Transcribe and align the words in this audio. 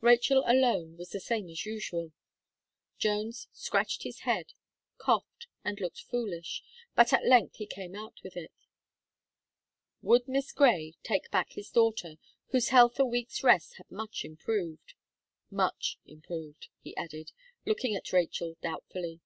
Rachel 0.00 0.42
alone 0.46 0.96
was 0.96 1.10
the 1.10 1.20
same 1.20 1.50
as 1.50 1.66
usual. 1.66 2.12
Jones 2.96 3.46
scratched 3.52 4.04
his 4.04 4.20
head, 4.20 4.54
coughed, 4.96 5.48
and 5.66 5.78
looked 5.78 6.00
foolish; 6.00 6.62
but 6.94 7.12
at 7.12 7.26
length 7.26 7.56
he 7.56 7.66
came 7.66 7.94
out 7.94 8.14
with 8.24 8.38
it: 8.38 8.52
"Would 10.00 10.28
Miss 10.28 10.50
Gray 10.52 10.94
take 11.02 11.30
back 11.30 11.50
his 11.52 11.68
daughter, 11.68 12.14
whose 12.52 12.68
health 12.70 12.98
a 12.98 13.04
week's 13.04 13.42
rest 13.44 13.74
had 13.76 13.90
much 13.90 14.24
improved 14.24 14.94
much 15.50 15.98
improved," 16.06 16.68
he 16.80 16.96
added, 16.96 17.32
looking 17.66 17.94
at 17.94 18.14
Rachel 18.14 18.56
doubtfully. 18.62 19.20